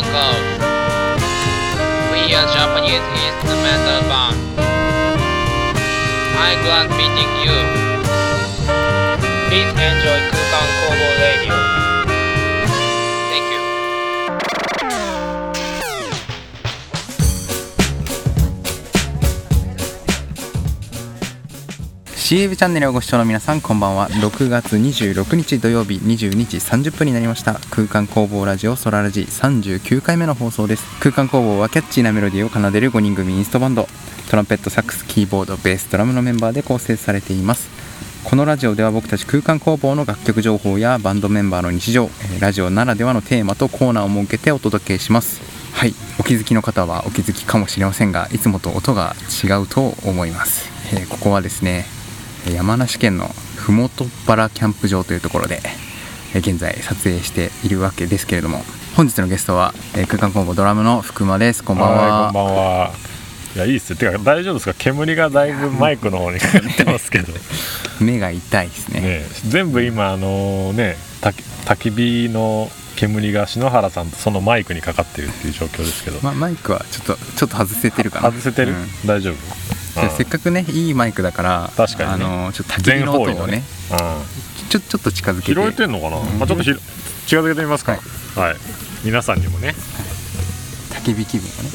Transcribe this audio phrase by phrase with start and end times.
[0.00, 0.40] Uncle.
[2.10, 4.36] We are Japanese instrumental band.
[6.40, 7.58] I'm glad meeting you.
[9.48, 11.19] Please enjoy Kukan Kobo
[22.30, 24.08] CAV チャンネルをご視聴の皆さんこんばんは。
[24.08, 27.54] 6月26日土曜日22時30分になりました。
[27.70, 30.84] 空間工房ラジオソララジ39回目の放送です。
[31.00, 33.88] 空間工房はキャッチーなメロディーを奏でる5人組インストバンド。
[34.30, 37.68] トランペットサックスキーボードベースドラムのメンバーで構成されています。
[38.22, 45.40] このラジオでは僕たち空間工房の楽曲情報やバンドメンバーの日常ラジオならではのテーマとコーナーを設けてお届けします。
[45.72, 45.94] はい。
[46.20, 51.86] お気づきの方はお気づきかもしれませんがいつもと音が違うと思います、えーここはですね
[52.48, 55.60] 山梨県の麓原キャンプ場というところで
[56.34, 58.62] えー現在撮影しているわけですけれども
[58.96, 62.90] 本日のゲストはえー空間工房ドラムの福間ですこんばんははいこんばんは。
[63.56, 63.96] いやいいっすよ。
[63.96, 64.74] てか大丈夫ですか？
[64.78, 67.32] 煙がだいぶマイクの方にかかってますけど。
[68.00, 71.30] 目が痛いですねね、全部今あのね、た
[71.66, 76.20] 焚き火の煙が篠原さんとそのマイクにかかってるっていう状況ですけど。
[76.22, 78.72] ま、マイクはちょっとちょっと外せてるかな外せてる？
[78.72, 79.34] うん大丈夫？
[80.02, 83.98] でせっかくねいいマイクだから確かにねあのちょっと焚き火の音をねうん。
[84.68, 86.20] ちょちょっと近づけて拾えてんのかな？
[86.38, 86.78] まあちょっとひろ
[87.26, 87.92] 近づけてみますか。
[87.92, 88.56] はい。
[89.04, 89.74] 皆さんにもね。
[90.90, 91.70] 焚き火気分をね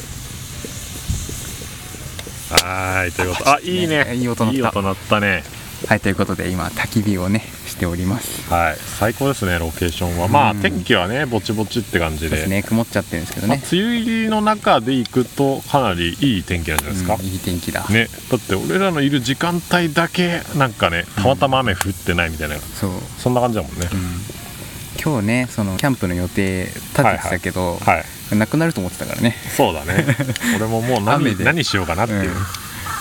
[2.50, 3.50] はーいということ。
[3.50, 4.14] あいいね。
[4.14, 5.42] いい音鳴ったいい音鳴ったね。
[5.88, 7.42] はいということで今焚き火をね
[7.76, 8.50] しております。
[8.50, 8.76] はい。
[8.76, 10.28] 最高ですねロケーションは。
[10.28, 12.36] まあうん天気はねぼちぼちって感じで。
[12.36, 12.48] です。
[12.48, 22.90] ね曇っちゃってるんですけどまあね、梅雨入りの中で行くとかなりいい天気なんじゃないですか、うんいい天気だ、ね、だって俺らのいる時間帯だけなんかねたまたま雨降ってないみたいな、そう。
[23.18, 25.02] そんな感じだもんね、うん。
[25.02, 28.36] 今日ねそのキャンプの予定立ててたけど、はい。
[28.36, 30.04] なくなると思ってたからね、そうだね。
[30.56, 31.44] 俺ももう雨で。
[31.44, 32.36] 何何しようかなっていう、うん。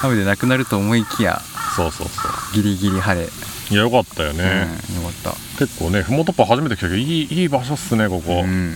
[0.04, 1.42] 雨でなくなると思いきや
[1.76, 3.30] そうそうそギリギリ晴れ、う
[3.72, 8.76] いやよかったよね、うん、よかっ結構ねふもとっぱ初めて来たけどいいいい場所っすねこた、こ、うん、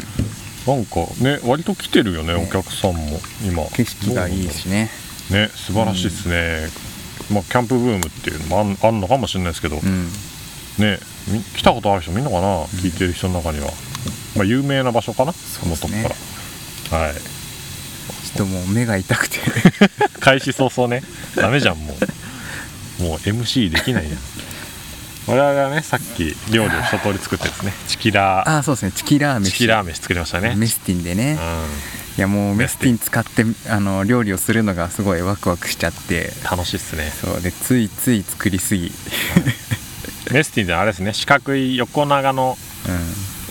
[0.66, 2.35] なんかね割と来てるよねね。
[2.35, 3.63] お客さんも今。
[3.75, 4.89] 景色がいいしね、
[5.29, 6.69] ね素晴らしいっすね、
[7.31, 10.07] まあキャンプブームっていうのもあんのかもしれないですけど、うん、
[10.77, 13.71] ねみ来たことある人みんなかな、聞いてる人の中には、
[14.35, 16.03] まあ、有名な場所かなそうですね。
[16.03, 16.09] か
[16.91, 16.97] ら。
[17.00, 17.13] はい。
[17.13, 19.38] ちょっともう目が痛くて。
[20.19, 21.03] 開始早々ね。
[21.35, 21.97] ダメじゃんも
[23.00, 23.03] う。
[23.03, 24.13] もう MC できないやん
[25.28, 27.74] 我々はねさっき料理を一通り作ってですね。
[27.88, 28.50] チキラー。
[28.50, 28.91] ああそうですね。
[28.91, 29.52] チキラー飯。
[29.52, 30.56] チキラー飯作りましたね。
[30.56, 32.18] メスティンでね、うん。
[32.18, 36.31] いやもうメスティン使ってあの料理をするのがすごいワクワクしちゃって。
[36.50, 37.12] 楽しいっすね。
[37.12, 37.41] そう。
[37.41, 38.91] でついつい作りすぎ、
[40.31, 41.13] メスティンってあれですね。
[41.13, 42.57] 四角い横長の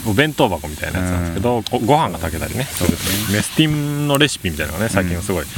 [0.07, 2.65] うお弁当箱みたいなやつなんですけど、ごご飯が炊けたりね。
[2.65, 5.47] するとそうメスティンのレシピみたいなのがね最近すごいん。
[5.47, 5.53] 流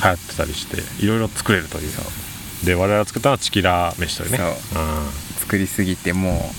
[0.00, 1.92] 行ってたりしていろいろ作れるという。
[2.64, 4.38] で我々が作ったのはチキラー飯というね。
[4.38, 4.48] そう。
[4.48, 6.50] うん作りすぎても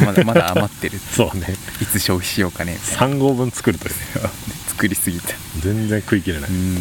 [0.00, 0.98] うまだまだ余ってる。
[1.14, 1.46] そうね。
[1.82, 2.72] いつ消費しようかね。
[2.72, 3.98] みたいな3合分作るというね。
[4.68, 5.34] 作りすぎた。
[5.60, 6.50] 全然食い切れない。
[6.50, 6.76] うん。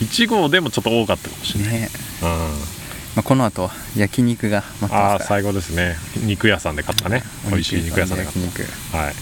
[0.00, 1.90] 1合でもちょっと多かったかもしれない、ね。
[2.22, 2.28] うん。
[2.28, 5.24] まあ、この後焼肉が待ってあますから。
[5.24, 5.96] あ最後ですね。
[6.16, 7.22] 肉屋さんで買ったね。
[7.46, 9.14] お美味しい肉屋さんで買焼肉ったはい。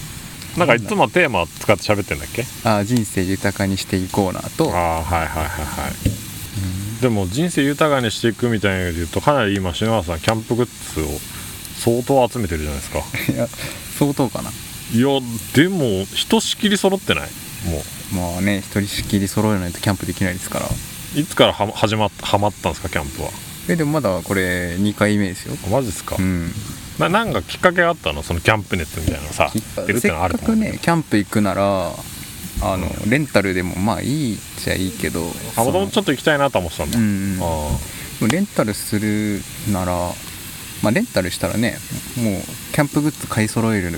[0.58, 2.46] なんかいつもテーマを使って喋ってんだっけ？
[2.64, 11.20] あ人生豊かにしていこうなとああはいはいはいはいでも人生豊かにしていくみたいなので言うとかなり今篠原さんキャンプグッズを
[11.86, 12.98] 相当集めてるじゃないですか。
[13.32, 13.46] いや
[13.96, 14.50] 相当かな。
[14.50, 15.06] いや
[15.54, 17.28] でもひとしきり揃ってない？
[18.12, 20.66] もまあね一人しきり揃えないとキャンプできないですから。
[20.66, 23.30] ういつからは始まっはまったんですかキャンプは？
[23.68, 25.54] えでもまだこれ2回目ですよ。
[25.64, 26.50] あマジですか、うん。
[26.98, 28.24] ななんかきっかけがあったの？
[28.24, 31.92] そのキャンプ熱みたいなのさせっかくねキャンプ行くなら
[32.62, 35.26] あのレンタルでもまあいいっちゃいいけどど
[35.56, 37.38] あもともとちょっと行きたいなと思ってたんだ、うん
[38.22, 40.10] うレンタルするなら、
[40.82, 41.78] まあ、レンタルしたらね
[42.16, 42.42] もう
[42.72, 43.90] キャンプグッズ買い揃える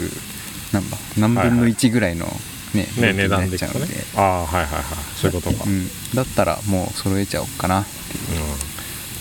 [0.73, 2.27] なんだ何分の1ぐらいの
[2.75, 3.81] ね,、あね値料金にな段でちゃうんで、
[4.15, 4.85] ああはいはいはい
[5.17, 8.43] そういうことか、うん、だったらもう揃えちゃおうかなっていう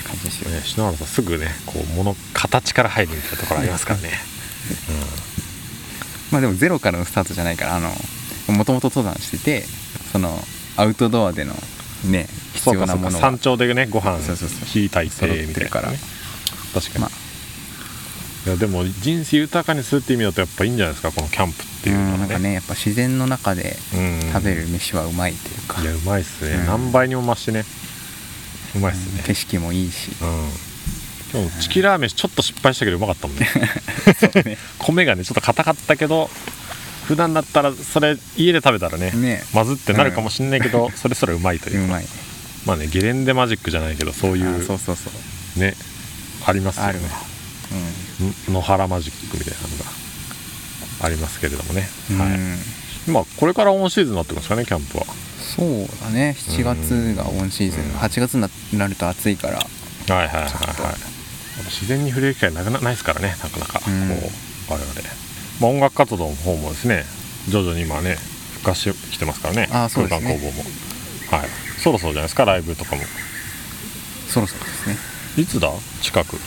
[0.04, 0.50] う感じですよ。
[0.50, 4.12] んね、篠原さんすぐねこう物形から入るみたいなところありますからね、
[6.32, 7.90] まあでもゼロからのスタートじゃないからあの
[8.50, 9.66] もともと登山してて
[10.12, 10.46] その
[10.76, 11.54] アウトドアでの
[12.04, 14.66] ね必要なもの山頂でねご飯そうそうそう。
[14.66, 15.88] 火炊い揃っててみたいるから。
[15.88, 16.00] なね
[16.74, 17.07] 確かに、まあ
[18.48, 22.14] いやでも人生豊かにするって意味だとやっぱいいんじゃないですかこのキャンプっていうのはね。
[22.14, 24.32] うんなんかねやっぱ自然の中でうん。
[24.32, 26.66] 食べる飯はうまいというか、いやうまいっすね、うん。
[26.66, 27.66] 何倍にも増してね。
[28.78, 29.24] うまいっすね。
[29.26, 30.12] 景色もいいし。
[30.22, 31.42] うん。
[31.42, 33.50] 今日チキラーメンちょっと失敗したけどうまかったもんね。
[34.80, 36.30] 米がねちょっと硬かったけど
[37.06, 39.44] 普段だったらそれ家で食べたらねね。
[39.54, 42.06] まずってなるかもしれないけど、それそれうまいといううかまい。
[42.66, 45.12] まあねゲレンデマジックじゃないけどそういあうそうそうそ
[45.58, 45.60] う。
[45.60, 45.76] ね
[46.46, 46.90] ありますよね。
[46.90, 47.08] あるわ。
[47.08, 47.12] ん
[48.50, 52.32] 野原マジックみたいなのがありますけれどもね、うん、はい。
[52.32, 52.58] うん
[53.08, 55.06] まあこれからオンシーズンになってくるんですかねキャンプは。
[55.40, 56.36] そうだね。
[56.38, 57.92] 7月がオンシーズン、うん。
[57.92, 59.60] 8月にななると暑いから。
[59.60, 59.64] は
[60.10, 60.46] いはいはいはい。
[61.66, 64.10] 自然に触れる機会なくなないですからねなかなか、うん。
[64.10, 64.16] こ
[64.70, 64.94] う我々、
[65.62, 67.06] まあ、音楽活動の方もですね
[67.48, 68.16] 徐々に今ね
[68.56, 69.70] 復活してきてますからね。
[69.72, 70.28] あそうですね。
[70.28, 70.64] 空間工房も。
[71.38, 71.50] はい。
[71.82, 73.04] そろそろじゃないですかライブとかも。
[74.28, 74.98] そろそろですね。
[75.38, 75.72] いつだ？
[76.02, 76.38] 近く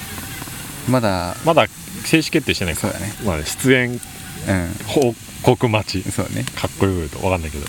[0.88, 1.66] まだまだ
[2.04, 3.12] 正式決定してないかそうだね。
[3.24, 3.98] まあね、出演う
[4.86, 6.08] 報告待ち。
[6.08, 6.44] んそうね。
[6.56, 7.66] かっこよく言うと分かんないけど。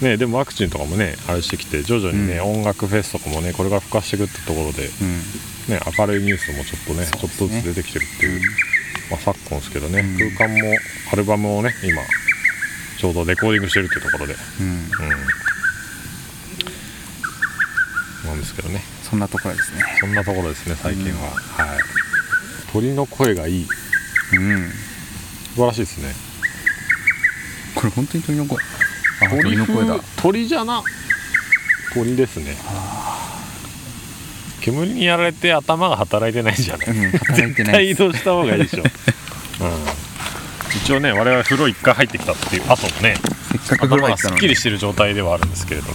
[0.00, 2.60] ねでもワクチンとかもねあれしてきて徐々にね、うん。
[2.60, 5.18] 音楽フェスとかもねこれから復活していくってところで、うん。
[5.74, 8.40] ね、明るいニュースもちょっとねちょっとずつ出てきてるっていう、
[9.10, 10.16] まあ、昨今ですけどね、うん。
[10.36, 10.76] 空間も
[11.12, 12.02] アルバムをね今
[12.98, 14.34] ちょうどレコーディングしてるっていうところで。
[14.60, 14.66] うん。
[14.66, 14.80] うん。
[18.28, 18.82] なんですけどね。
[19.02, 19.82] そんなところですね。
[20.00, 21.78] そんなところですね最近は、はい
[22.72, 23.66] 鳥の声がいい。
[24.34, 24.70] うん。
[25.54, 26.14] 素晴らしいですね。
[27.74, 28.58] これ本当に鳥の声。
[28.58, 29.98] あ鳥の声だ。
[29.98, 30.82] 風鳥じゃな。
[31.94, 32.56] 鳥ですね。
[34.60, 38.88] 煙にやられて頭が働いてないんじゃない、うん働いて絶ない対移動した方がいいでしょ、 うん、
[40.76, 43.14] 一応ね我々風呂1回入ってきたっていう後もね
[43.80, 45.94] 頭がすっきりしてる状態ではあるんですけれども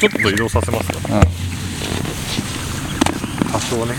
[0.00, 1.00] ちょっと移動させますよ。
[1.08, 1.20] うん。
[3.52, 3.94] 多少ね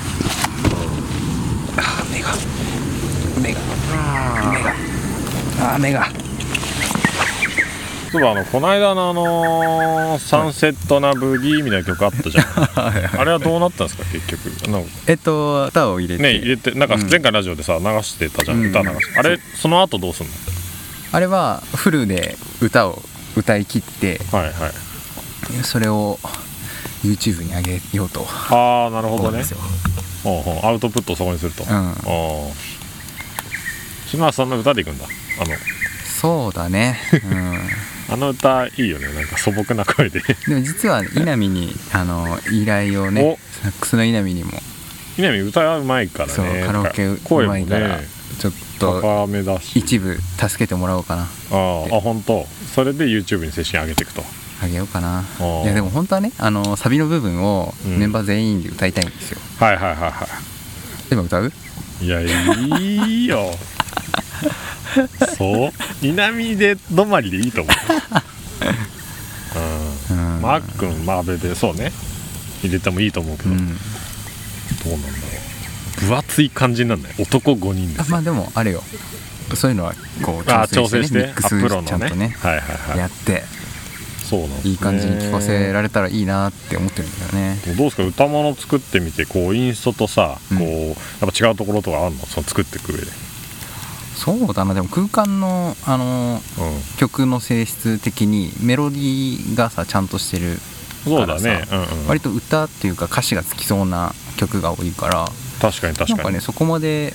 [2.32, 3.60] が目が。
[4.52, 4.74] 目が。
[5.76, 6.08] あ目が。
[8.12, 12.46] そういえばあのこの間のあのーサンセットなブギーみたいな曲あったじゃん。
[13.22, 14.52] あれはどうなったんですか結局。
[15.08, 17.10] えっと歌を入れて、ね入れてなんかうん。
[17.10, 18.70] 前回ラジオでさ流してたじゃん、うん。
[18.72, 19.20] 歌流して。
[19.20, 20.32] あれその後どうすんの？
[21.14, 23.02] あれはフルで歌を
[23.38, 24.54] 歌い切ってはいはい。
[25.64, 26.20] それを
[27.06, 29.58] YouTube に上げようとああなるほどうんですよ、
[30.64, 32.72] アウトプットをそこにすると、うん、ああ。
[34.08, 35.06] 島田さんの歌でいくんだ。
[35.06, 35.56] あの。
[36.22, 37.00] そうだね、
[38.08, 39.08] あの歌いいよね。
[39.12, 40.20] なんか素朴な声で。
[40.20, 43.40] うん、でも実は稲見にあの依頼をねお。
[43.64, 44.52] サックスの稲見にも。
[45.18, 46.34] 南歌うまいからね。
[46.34, 48.08] そうカラオケうまいからね
[48.40, 49.30] ちょっと
[49.76, 51.24] 一部助けてもらおうかな。
[51.24, 51.28] あ
[51.92, 52.48] ああ本当。
[52.76, 54.24] それで YouTube に正式に上げていくと。
[54.64, 55.24] あげようかな。
[55.40, 57.98] ーいやでも本当はねあのサビの部分をうん。
[57.98, 60.28] メンバー全員で歌いたいんですよ、はいはいはいは
[61.12, 61.52] 今歌う？
[62.02, 62.26] いいやい
[63.26, 63.52] いよ。
[65.38, 65.72] そう？
[66.02, 67.76] 南で止まりでいいと思う、
[70.10, 70.18] うん。
[70.18, 70.42] うん。
[70.42, 71.92] マー君マーベでそうね。
[72.64, 73.58] 入れてもいいと思うけど、うん。
[73.60, 75.14] どうなんだろ
[76.04, 76.06] う。
[76.08, 78.10] 分厚い感じなんだよ男5人です。
[78.10, 78.82] まあでもあれよ。
[79.54, 79.94] そういうのは
[80.24, 81.56] こうあ調整して,、ね、調整して。
[81.56, 82.36] ミッゃんとね。
[82.40, 82.98] はいはいはい。
[82.98, 83.44] やって
[84.32, 84.62] そうなんね。
[84.64, 87.58] いい感じに聞かせられたらいいなって思ってるんだよね。
[87.66, 88.04] どうですか？
[88.06, 90.58] 歌物作ってみてこうインストとさ、うん。
[90.58, 92.26] こうやっぱ違うところとかあるの？
[92.26, 93.08] その作っていく上で、
[94.16, 94.74] そうだな。
[94.74, 100.58] でも空間のあのう曲の性質的にメロディーがさちゃんとしてるん、
[101.04, 101.66] そうだね。
[101.70, 102.08] うんうん。
[102.08, 105.26] 割と歌っていうか歌詞がつきそうな曲が多いから
[105.60, 106.16] 確かに確かに。
[106.16, 107.14] なんかねそこまで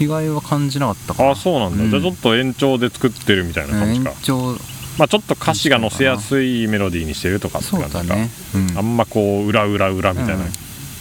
[0.00, 1.30] 違いは感じなかったかな。
[1.30, 1.90] あそうなんだ、うん。
[1.90, 4.56] じゃあちょっと延長で作ってるみたいな感じ延か、長
[4.98, 8.30] まあちょっと歌詞が載せやすいメロディーにしてるとかってそう感じか、だね。
[8.54, 8.78] うん。
[8.78, 10.42] あんまこう裏裏裏みたいな、うん。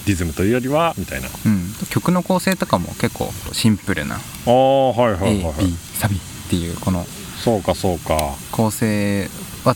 [0.06, 1.28] リズムというよりはみたいな。
[1.28, 5.66] あうん、曲の構成とかも結構シンプルなあはいはいはい A はい。
[5.66, 6.20] B サビっ
[6.50, 7.06] ていうこの
[7.44, 8.18] そうかそうか。
[8.52, 9.30] 構成
[9.66, 9.76] は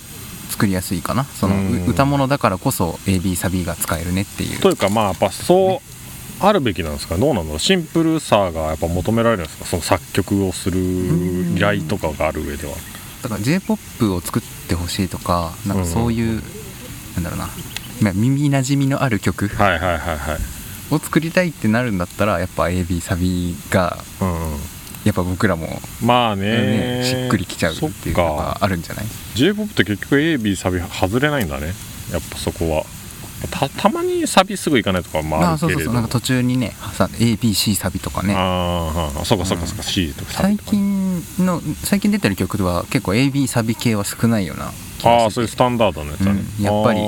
[0.50, 1.25] 作りやすいかな。
[1.25, 1.86] そのうん。
[1.86, 4.60] う歌物だからこそ AB サビが使えるねっていう。
[4.60, 5.93] というかまあやっぱそう
[6.39, 7.17] あるべきなんですか？
[7.17, 7.60] どうなんだろう？
[7.60, 9.65] シンプルさがやっぱ求められるんですか？
[9.65, 10.79] その作曲をする
[11.55, 12.74] 依頼とかがある上では
[13.24, 16.42] だから j p o p を作ってほしいとかなんかそういう、
[17.15, 17.48] なんだろうな。
[18.01, 20.38] まあ耳なじみのある曲はいはいはいはい。
[20.94, 23.98] を作りたいってなるんだったらやっぱ AB サビが
[25.06, 25.68] やっぱ僕らも、
[26.03, 27.00] まあね。
[27.00, 31.74] ねしっくりきちゃうっていうのがあるんじゃない？J p o p って結局 AB サビ外れないんだね。
[32.12, 32.84] やっぱそこは
[33.50, 35.67] たたまにサビすぐいかないとかもああるけれど。
[35.67, 35.93] そうそうそう。
[35.93, 36.73] なんか途中にね
[37.19, 38.33] ABC サビとかね。
[38.35, 47.00] ああそうかそうかそうか C とかサ最ビとか近の最近出てる曲では結構 AB サビ系は少ないような気ああそういうスタンダードのやつだね、うんやっぱり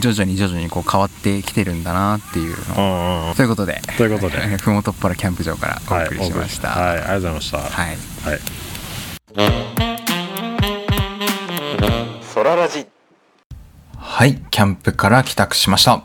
[0.00, 3.34] 徐々に徐々にこう変わってきてるんだなっていううんのうんうん。
[3.34, 4.38] ということでということで。
[4.58, 6.68] ふもとっぱらキャンプ場からおはい送りしました。
[6.70, 7.32] はい、ありがとうござい。
[7.34, 7.68] ましたはい。
[8.24, 8.40] はい
[14.16, 16.02] はいキャンプから帰宅しました。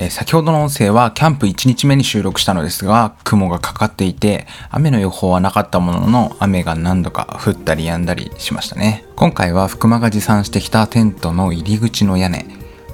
[0.00, 9.04] えー先ほどの音声はキャンプ1日目に収録したのですが雲がかかっていて雨の予報はなかったものの雨が何度か降ったり止んだりしましたね。
[9.14, 12.44] 今回は福間が持参してきたテントの入り口の屋根、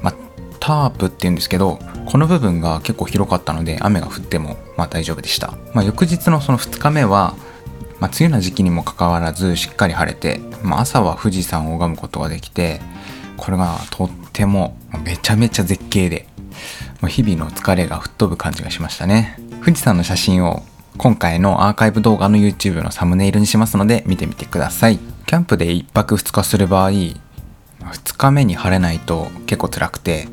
[0.02, 0.14] まあ、
[0.60, 7.34] タープっていうんですけどこの部分が結構広かったので雨が降ってもまあ大丈夫でした、まあ、翌日のその2日目は
[7.98, 12.80] まあ、梅雨な時期にもかかわらずしっかり晴れて、まあ、朝は富士山を拝むことができて
[13.36, 16.26] これがとってもめちゃめちゃ絶景で
[17.00, 19.38] もう日々の疲れが吹っ飛ぶ感じがしましたね。
[19.64, 20.62] 富士山の写真を
[20.96, 24.98] 今回のアーカイブ動画の YouTube のサムネイルにしますので見てみてください。
[24.98, 27.16] キャンプで1泊2日する場合2
[28.16, 30.28] 日目に晴れないと結構辛くて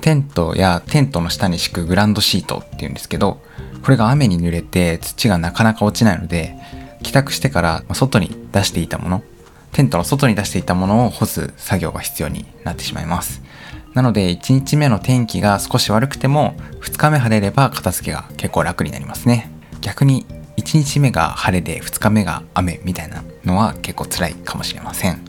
[0.00, 3.42] テントやテントの下に敷くグランドシートっていうんですけど
[3.82, 6.56] これが雨に濡れて土がなかなか落ちないので
[7.02, 9.22] 帰宅してから外に出していたもの
[9.72, 13.42] テントの外に出していたものを干す作業が必要になってしまいます。
[13.94, 19.50] なので1日目の天気が少し悪くても2日目晴れれば片付けが結構楽になりますね。
[19.80, 20.26] 逆に
[20.56, 25.20] 1日目が晴れで2日目が雨みたいなのは結構辛いかもしれません。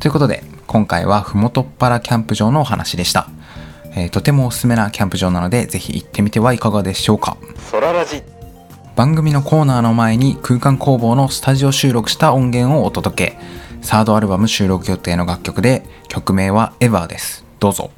[0.00, 3.28] ということで今回はふもとっぱらキャンプ場のお話でした、
[3.94, 7.36] えーとてもおすすめなキャンプ場なのでぜひ行ってみてはいかがでしょうか。
[8.96, 13.38] 番組のコーナーの前に空間工房のスタジオ収録した音源をお届け
[13.84, 17.44] サードアルバム収録予定の楽曲で曲名は「EVER」です。
[17.60, 17.90] どうぞ。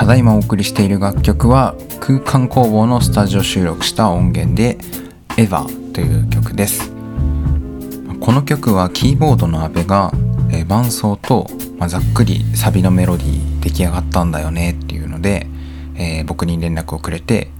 [0.00, 4.78] ただいまお送りしている楽曲は空間工房のスタジオ収録した音源で
[5.36, 6.90] 「エヴァ」という曲です。
[8.18, 10.10] この曲はキーボードの阿部が
[10.66, 15.46] 伴奏と、ま、ざっくりサビのメロディー出来上がったんだよねっていうので、
[15.96, 17.50] えー僕に連絡をくれて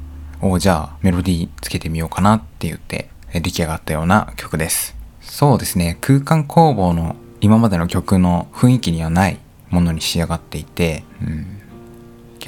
[0.41, 4.97] おじゃあメロディーつけてみようかなって言って出来上がったような曲です。
[5.21, 11.60] そうですね空間工房の今までの曲の雰囲気にはないものに仕上がっていて、うん、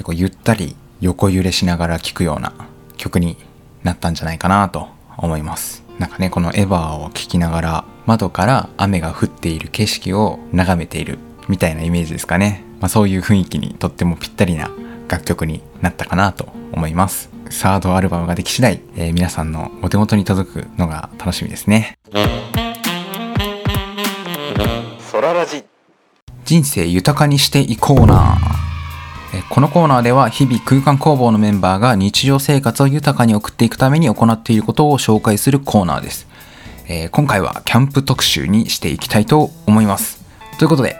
[0.03, 2.51] 結構ゆったり横揺れしながら聴くような
[2.97, 3.37] 曲に
[3.83, 5.81] なったんじゃないかなと思います。
[5.97, 14.71] なんかねこの「エヴァ」を聴きながら窓から雨が降っている景色を眺めているみたいなイメージですかね、まあ、そういう雰囲気にとってもぴったりな
[15.07, 17.29] 楽曲になったかなと思います。
[17.49, 21.97] サードアルバムができ次第、えー皆さんのお手元に届くのが楽しみですね。
[26.43, 28.37] 人生豊かにしていこうな。
[28.57, 28.72] えー
[29.49, 36.27] このコーナーでは日々空間工房のメンバーが日常生活を豊かに送っていくために行っていることを紹介するコーナーです、
[36.87, 40.23] えー今回はキャンプ特集にしていきたいと思います。
[40.59, 40.97] ということで、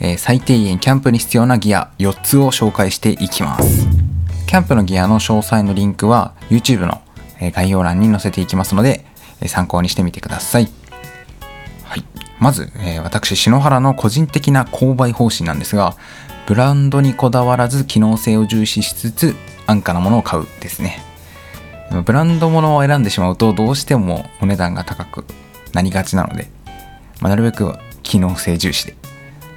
[0.00, 3.86] えー最低限キャンプに必要なギア4つを紹介していきます。
[4.46, 7.02] キャンプのギアの詳細のリンクは YouTube の
[7.52, 9.04] 概要欄に載せていきますので
[9.46, 10.68] 参考にしてみてください。
[11.82, 12.04] はい、
[12.38, 15.96] まず、えー私篠原の個人的な購買方針なんですが
[16.46, 19.34] ブランドにこだわらず機能性を重視しつつ
[19.66, 21.02] 安価なものを買うですね。
[22.04, 25.24] ブランド物を選んでしまうとどうしてもお値段が高く
[25.72, 26.48] なりがちなので、
[27.20, 28.94] まあなるべく機能性重視で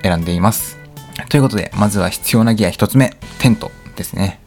[0.03, 0.77] 選んでいます。
[1.29, 4.39] ということでまずは必要なギア1つ目テントですね。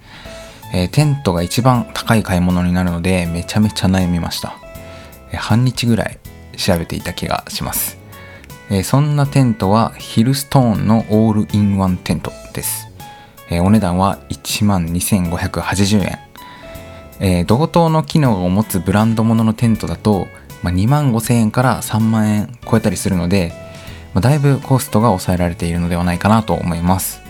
[0.72, 4.54] えーテントが一番高い買い物になるのでめちゃめちゃ悩みました。
[5.32, 6.18] え半日ぐらい
[6.56, 7.98] 調べていた気がします、
[8.72, 12.88] えそんなテントはヒルストーンのオールインワンテントです、
[13.50, 16.18] えお値段は1万2580円、
[17.18, 20.28] えー同等の機能を持つブランド物のテントだと、
[20.62, 23.52] まあ、2万5000円から3万円超えたりするので、
[24.14, 27.22] まあだいぶコストが抑えられているのではないかなと思います。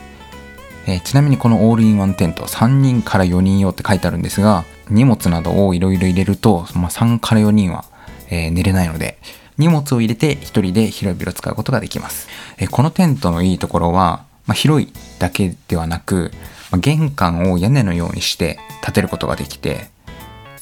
[0.86, 7.84] えーちなみにこのオールインワンテント3人から4人用って書いてあるんですが荷物などをいろいろ入れると、まあ、3から4人は、
[8.28, 9.16] えー寝れないので
[9.60, 16.32] 荷物を入れて1人で広々使うことができます、えこのテントのいいところは、まあ、広いだけではなく、
[16.70, 19.90] まあ玄関を屋根のようにして建てることができて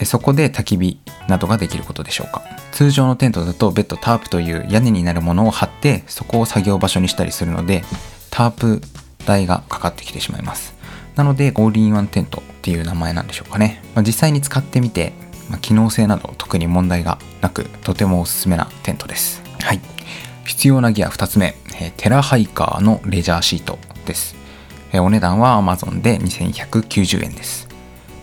[0.05, 2.43] そこで焚き火などができることでしょうか。
[2.73, 7.83] 通常のテントだとベッドタープという屋根になるものを張ってそこを作業場所にしたりするので
[8.31, 8.81] タープ
[9.27, 10.75] 代がかかってきてしまいます。
[11.17, 15.13] なのでオールインワンテントっていう名前なんでしょうかね、まあ実際に使ってみて、
[15.49, 19.81] まあ機能性など特に問題がなくとてもおすすめなテントですはい
[20.45, 24.35] 必要なギア2つ目、えテラハイカーのレジャーシートです
[24.93, 27.69] えお値段は Amazon で2190円です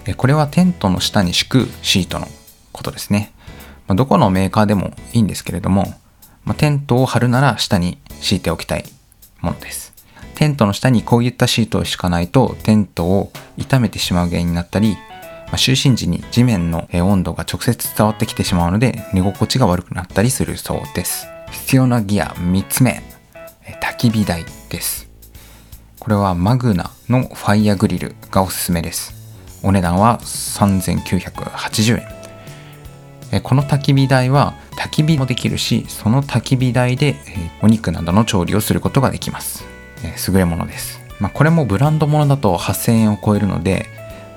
[0.06, 2.28] えこれはテントの下に敷くシートの
[2.72, 3.34] ことですね。
[3.88, 5.86] まあどこのメーカーでもいいんですけれども、
[6.44, 8.86] まあテントを張るなら下に敷いておきたい
[9.42, 9.94] ものです。
[10.36, 14.98] テントの下にこういったシートを敷かないとテントを傷めてしまう原因になったり、
[15.56, 21.28] まあ就寝時に地面の温度が直接伝わってきてしまうので寝心地が悪くなったりするそうです。
[21.50, 23.02] 必要なギア3つ目、
[23.82, 25.10] 焚き火台です。
[25.98, 29.14] これはマグナのファイヤグリルがおすすめです。
[29.64, 32.04] お値段は3980
[33.32, 33.42] 円。
[33.42, 37.16] この焚き火台は焚き火もできるし、その焚き火台で
[37.62, 39.64] お肉などの調理をすることができます。
[40.28, 41.00] 優れものです。
[41.22, 43.86] まあ、これもブランド物だと8000円を超えるので、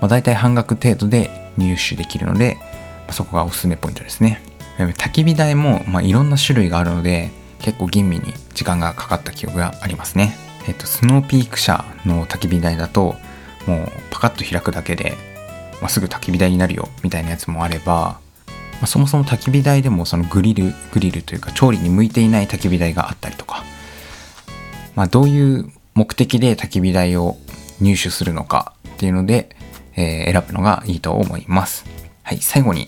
[0.01, 4.41] まあ、大体半額程度で入手できるので、まあそこがおすすめポイントですね。
[4.79, 7.31] 焚き火台も、まあ、いろんな種類があるので、
[7.61, 10.37] 結構吟味に時間がかかった記憶がありますね。
[10.69, 13.17] えっと、スノーピーク社の焚き火台だと、
[13.67, 15.17] もうパカッと開くだけで、
[15.81, 18.21] まあ、すぐ焚き火台になるよみたいなやつもあれば、
[18.81, 23.65] まあ、そもそも焚き火台でもそのグリルグリルというか調理に向いていない焚き火台があったりとか、
[24.95, 27.37] まあ、どういう目的で焚き火台を
[27.81, 29.57] 入手するのかっていうので、
[29.99, 31.85] えー選ぶのがいいと思います。
[32.23, 32.87] はい、最後に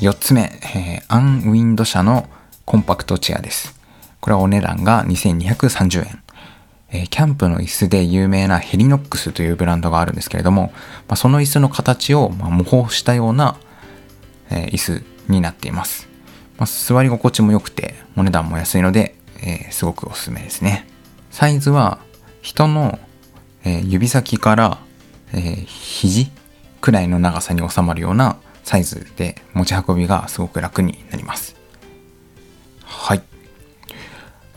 [0.00, 2.28] 4つ目、えーアンウィンド社の
[2.64, 3.78] コンパクトチェアです。
[4.20, 6.22] これはお値段が2230円。
[6.92, 10.72] えーキャンプの椅子で有名なヘリノックスというブランドがあるんですけれども、
[11.08, 13.56] まあ、その椅子の形をまあ模倣したような、
[14.50, 16.08] えー椅子になっています。
[16.58, 20.86] まあ、座り心地も良くて、お値段も安いので、えーすごくおすすめですね。
[21.30, 21.98] サイズは
[22.40, 22.98] 人の、
[23.64, 24.78] えー指先から、
[25.32, 26.30] えー肘
[26.80, 31.56] くらいの長さに収まるようなサイズで持ち運びがすごく楽になります。
[32.84, 33.22] はい。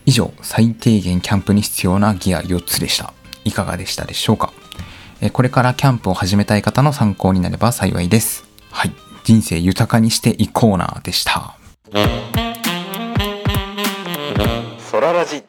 [0.06, 3.14] 以上、最低限キャンプに必要なギア4つでした。
[3.46, 4.54] いかがでしたでしょうか？
[5.22, 8.46] えーこれからキャンプを始めたい方の参考になれば幸いです。
[8.72, 8.92] はい。
[9.24, 11.56] 人生豊かにしていこうなでした。
[14.92, 15.44] ソララジ。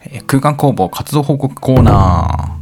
[0.00, 2.57] えー空間工房活動報告コーナー。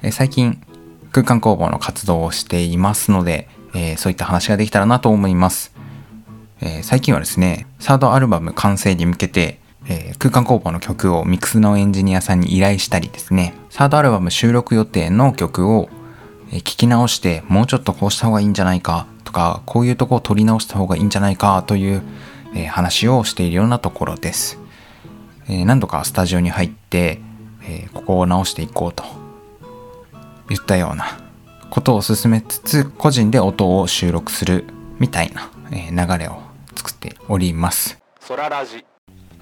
[0.00, 0.62] え最近、
[1.10, 5.74] 空間工房の活動をしていますので、えーそういった話ができたらなと思います。
[6.60, 9.58] えー最近はですね、サードアルバム完成に向けて、
[9.88, 15.88] えー空間工房の曲をミックスのエンジニアさんに依頼したりですね、サードアルバム収録予定の曲を、
[16.52, 22.02] え聞き直して、もうちょっとこうした方がいいんじゃないかとか、こういうとこを取り直した方がいいんじゃないかという、
[22.54, 24.60] え話をしているようなところです。
[25.48, 27.20] え何度かスタジオに入って、
[27.64, 29.17] えここを直していこうと
[30.48, 31.18] 言ったような
[31.70, 34.64] ことを進めつつ個人で音を収録する
[34.98, 36.40] みたいな、えー流れを
[36.76, 37.98] 作っております。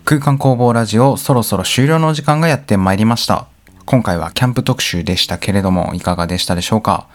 [0.04, 3.46] 空間工房ラジオそろそろ終了のお時間がやってまいりました。
[3.84, 7.08] 今回はキャンプ特集でしたけれどもいかがでしたでしょうか？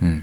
[0.00, 0.22] うん。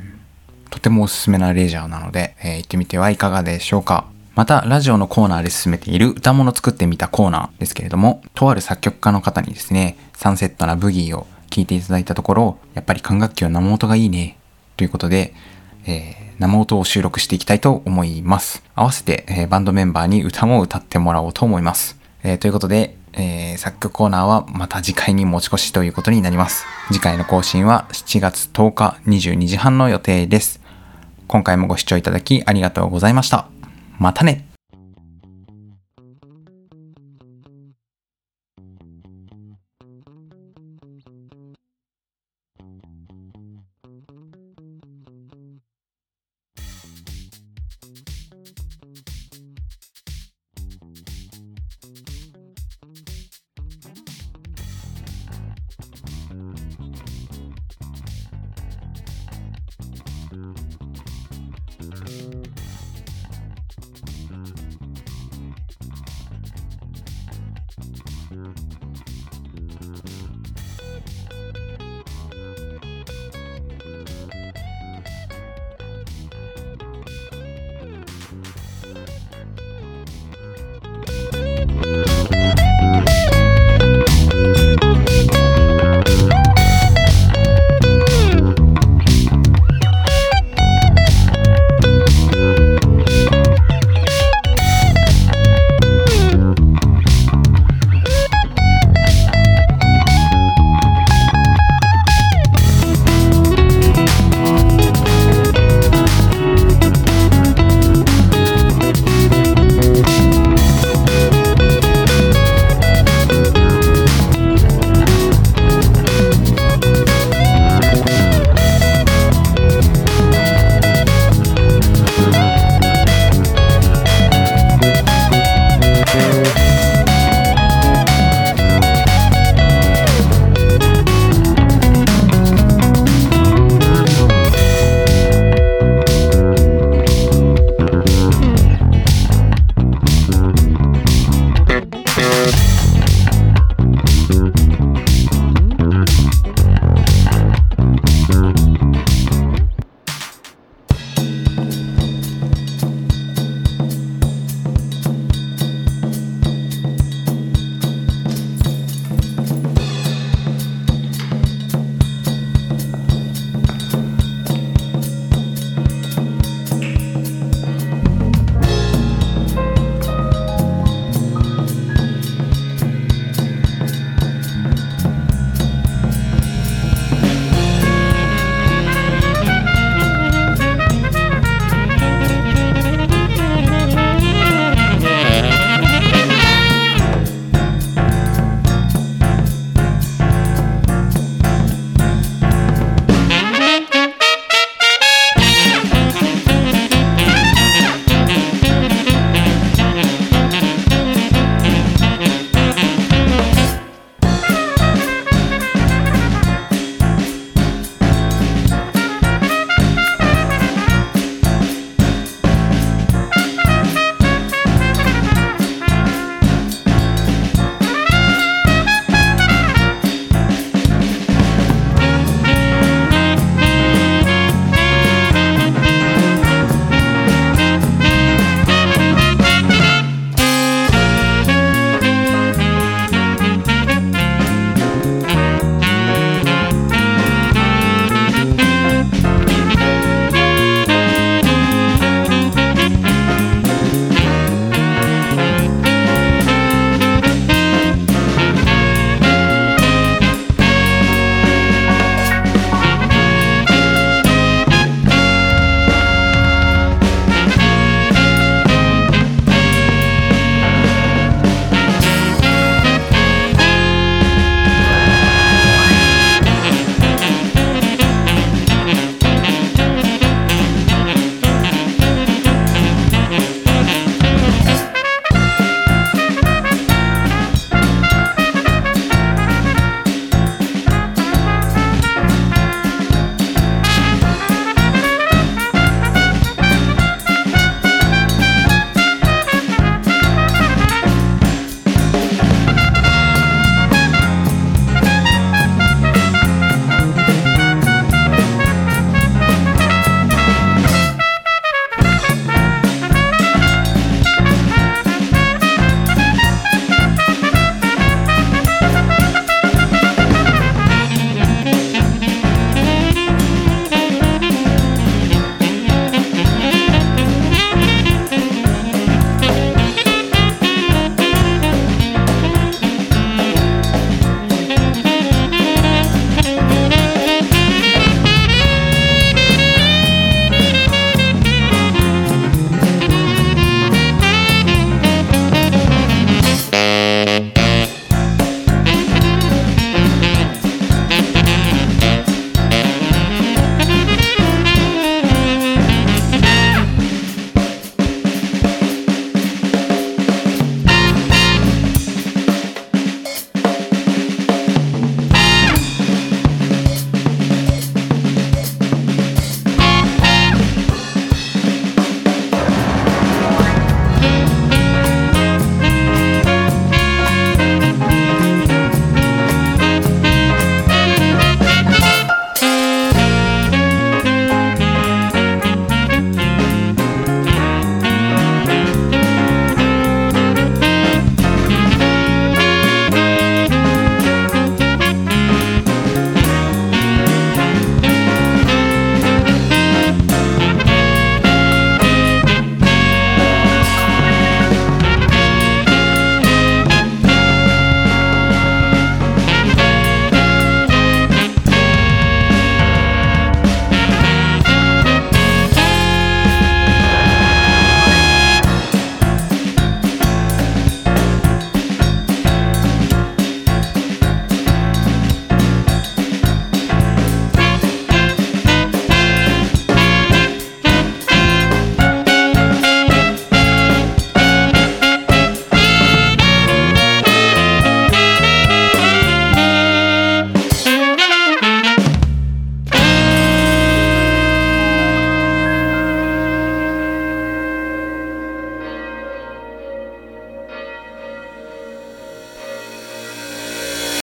[0.70, 4.06] とてもおすすめなレジャーなので、えー行ってみてはいかがでしょうか？
[4.36, 14.38] また、ラジオのコーナーで進めている歌物作ってみたコーナーですけれども、とある作曲家の方にですね、サンセットなブギーを聴いていただいたところ、やっぱり管楽器は生音がいいね、
[14.78, 15.34] ということで、
[15.86, 18.64] えー生音を収録していきたいと思います。
[18.74, 22.00] 合わせて、えーバンドメンバーに歌も歌ってもらおうと思います。
[22.24, 26.66] えーということで、えー作曲コーナーはまた次回に持ち越しということになります。
[26.88, 30.62] 次回の更新は7月10日22時半の予定です。
[31.28, 33.48] 今回もご視聴いただきありがとうございました。
[33.98, 34.49] またね